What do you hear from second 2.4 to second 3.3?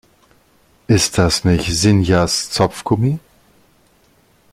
Zopfgummi?